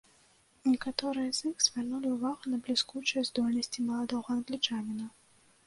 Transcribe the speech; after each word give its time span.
Некаторыя 0.69 1.35
з 1.39 1.43
іх 1.49 1.55
звярнулі 1.65 2.09
ўвагу 2.15 2.43
на 2.55 2.59
бліскучыя 2.69 3.21
здольнасці 3.29 3.87
маладога 3.93 4.29
англічаніна. 4.41 5.05